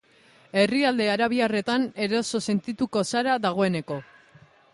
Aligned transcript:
Herrialde 0.61 1.05
arabiarretan 1.15 1.85
eroso 2.07 2.41
sentituko 2.51 3.05
zara 3.15 3.37
dagoeneko. 3.49 4.01